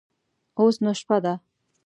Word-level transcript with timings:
اوس 0.59 0.75
نو 0.83 0.91
شپه 0.99 1.17
ده. 1.23 1.33